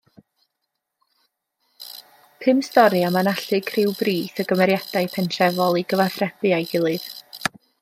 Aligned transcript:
Pum 2.39 2.57
stori 2.69 3.01
am 3.09 3.19
anallu 3.21 3.61
criw 3.69 3.93
brith 4.01 4.43
o 4.45 4.47
gymeriadau 4.53 5.13
pentrefol 5.17 5.81
i 5.83 5.85
gyfathrebu 5.95 6.57
â'i 6.59 6.69
gilydd. 6.73 7.09